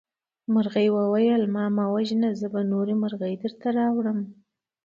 [0.53, 4.19] مرغۍ وویل چې ما مه وژنه زه به نورې مرغۍ درته راوړم.